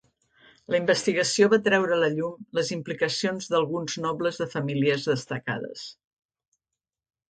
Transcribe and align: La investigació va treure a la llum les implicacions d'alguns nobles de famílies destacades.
La 0.75 0.79
investigació 0.83 1.49
va 1.51 1.59
treure 1.67 1.93
a 1.99 1.99
la 2.05 2.09
llum 2.15 2.41
les 2.61 2.73
implicacions 2.77 3.53
d'alguns 3.55 4.01
nobles 4.09 4.43
de 4.43 4.51
famílies 4.59 5.09
destacades. 5.15 5.89